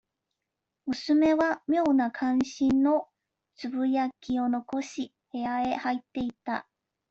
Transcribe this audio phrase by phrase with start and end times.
[0.87, 3.07] 娘は、妙な関心の
[3.53, 6.67] つぶやきを残し、部屋へ入っていった。